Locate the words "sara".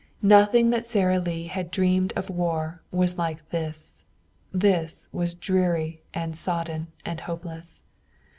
0.87-1.19